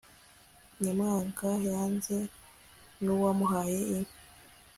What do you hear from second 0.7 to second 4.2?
nyamwanga yanze n'uwamuhaye inka